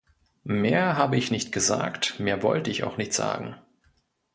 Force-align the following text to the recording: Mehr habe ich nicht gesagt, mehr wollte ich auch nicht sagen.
Mehr 0.45 0.97
habe 0.97 1.15
ich 1.15 1.29
nicht 1.29 1.51
gesagt, 1.51 2.19
mehr 2.19 2.41
wollte 2.41 2.71
ich 2.71 2.83
auch 2.83 2.97
nicht 2.97 3.13
sagen. 3.13 3.53